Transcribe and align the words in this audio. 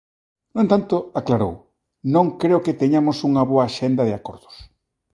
No 0.53 0.59
entanto, 0.65 0.95
aclarou: 1.19 1.53
non 2.15 2.25
creo 2.41 2.63
que 2.65 2.79
teñamos 2.81 3.17
unha 3.29 3.43
boa 3.51 3.63
axenda 3.69 4.03
de 4.05 4.13
acordos. 4.19 4.55